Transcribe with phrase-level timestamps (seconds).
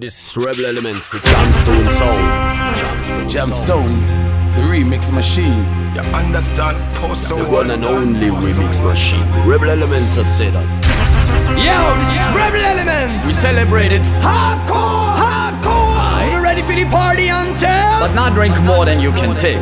[0.00, 2.24] This is Rebel Elementz for Jamstone Sound.
[2.74, 5.60] Jamstone, Jamstone, the remix machine.
[5.94, 6.78] You understand?
[6.94, 9.20] Post The one and only remix machine.
[9.46, 10.64] Rebel Elementz has said that.
[11.52, 13.26] Yo, this is Rebel Elementz.
[13.26, 14.00] We celebrated.
[14.24, 16.32] Hardcore, hardcore.
[16.32, 18.00] We ready for the party until.
[18.00, 19.60] But not drink more than you can take.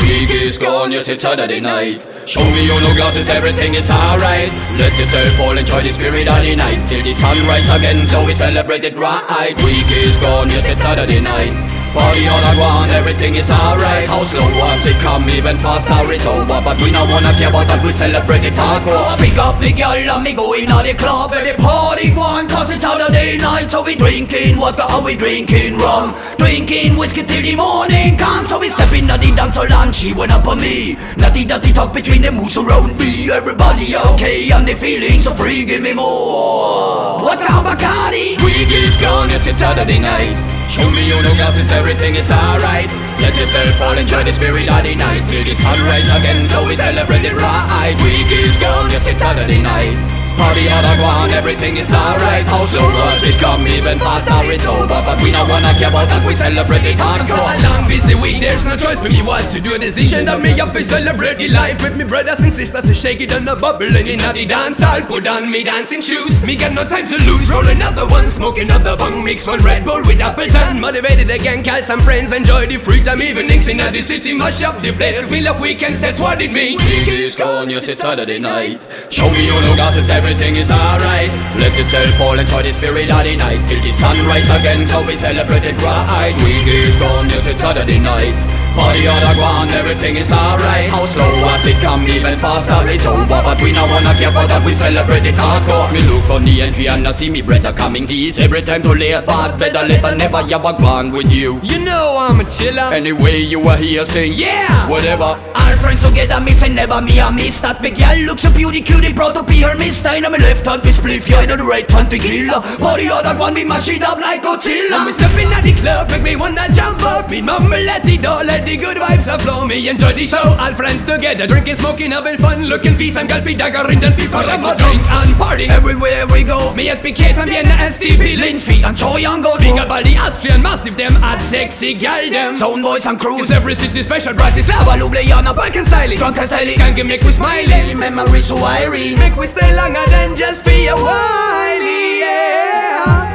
[0.00, 2.04] Week is gone, yes, it's Saturday night.
[2.26, 4.50] Show me your no glasses, everything is alright.
[4.78, 6.88] Let yourself fall, enjoy the spirit of the night.
[6.88, 9.54] Till the sunrise again, so we celebrate it right.
[9.64, 11.75] Week is gone, yes, it's Saturday night.
[11.96, 14.04] Party on and one, everything is alright.
[14.04, 16.60] How slow was it come, even faster it's over.
[16.60, 19.16] But we not wanna care about that, we celebrate it hardcore.
[19.16, 21.32] Pick up the girl and me going out the club.
[21.32, 23.70] And the party one, cause it's Saturday night.
[23.70, 26.12] So we drinking vodka, and we drinking rum.
[26.36, 28.52] Drinking whiskey till the morning comes.
[28.52, 31.00] So we stepping in the dance hall and she went up on me.
[31.16, 33.30] Natty dirty talk between them who's around me.
[33.32, 37.24] Everybody okay, and the feeling so free, give me more.
[37.24, 38.36] What kind Bacardi?
[38.44, 40.55] Week is gone, it's Saturday night.
[40.76, 42.84] Show me you no glasses, everything is alright.
[43.18, 45.24] Let yourself fall, enjoy the spirit of the night.
[45.24, 47.96] Till the sunrise again, so we celebrate it right.
[48.04, 50.25] Week is gone, yes, it's Saturday night.
[50.36, 52.44] Party on the ground, everything is alright.
[52.44, 54.86] How slow was it come, even faster it's over.
[54.86, 57.56] But we don't wanna care about that, we celebrate it hardcore.
[57.56, 59.74] A long busy week, there's no choice for me what to do.
[59.74, 62.92] A decision that me up to celebrate the life with me brothers and sisters to
[62.92, 64.82] shake it on the bubbling in the dance.
[64.82, 66.44] I'll put on me dancing shoes.
[66.44, 67.48] Me got no time to lose.
[67.48, 70.80] Roll another one, smoke another bong, mix one Red Bull with Appleton.
[70.80, 74.82] Motivated again, call some friends, enjoy the free time evenings in the city, mash up
[74.82, 75.16] the place.
[75.16, 76.82] 'Cause me love weekends, that's what it means.
[76.84, 78.80] Week is gone, yes, it's Saturday night.
[79.08, 81.30] Show me you no glasses, everything is alright.
[81.56, 83.62] Let the yourself fall, enjoy the spirit of the night.
[83.68, 86.34] Till the sunrise again, so we celebrate it right.
[86.42, 88.65] Week is gone, yes, it's Saturday night.
[88.76, 90.90] Party on the ground, everything is alright.
[90.90, 93.26] How slow was it come, even faster it's over.
[93.26, 95.88] But we not wanna care about that, we celebrate it hardcore.
[95.92, 98.38] Me look on the entry and I see me brother coming these.
[98.38, 101.58] Every time to late, but better late than never, yeah, but gone with you.
[101.62, 102.92] You know I'm a chiller.
[102.92, 104.86] Anyway, you were here saying, Yeah.
[104.88, 105.40] whatever.
[105.56, 108.82] All friends together, me say never me a miss that big girl looks so beauty,
[108.82, 110.04] cutie, proud to be her miss.
[110.04, 112.52] I know me left hand, me spliff, yeah, I know the right hand to kill
[112.52, 112.60] her.
[112.78, 115.06] Body on that one, me mash it up like Godzilla.
[115.06, 117.30] Me stepping at the club, make me wanna jump up.
[117.30, 119.64] Me mama let the door, let the good vibes a flow.
[119.64, 123.56] Me enjoy the show, all friends together, drinking, smoking, having fun, looking peace and golfy,
[123.56, 126.74] dagger in the I'm a drink and party everywhere we go.
[126.74, 129.56] Me at Piquet and Vienna, STP, Lindsay and Choi and go.
[129.58, 132.56] Big up all the Austrian massive, them at sexy girl, them.
[132.56, 136.96] Sound boys and crews, every city special, Bratislava, Ljubljana, Balkan style, drunk and stylish, Can't
[136.96, 140.96] give make we smiling, memories so airy, make we stay longer than just be a
[140.96, 141.82] while,
[142.20, 143.32] yeah.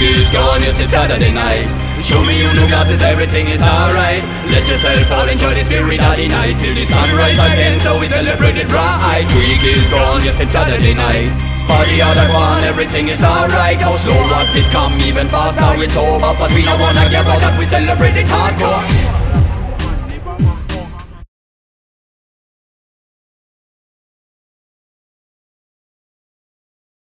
[0.00, 1.77] Is gone, yes, Saturday night.
[2.08, 4.24] Show me you new glasses, everything is alright.
[4.48, 6.56] Let yourself fall, enjoy the spirit of the night.
[6.56, 9.28] Till the sunrise again, so we celebrate it right.
[9.36, 11.28] Week is gone, yes, it's Saturday night.
[11.68, 13.76] Party out of one, everything is alright.
[13.76, 16.32] How slow was it come, even faster it's over.
[16.40, 19.17] But we don't wanna care about that, we celebrate it hardcore.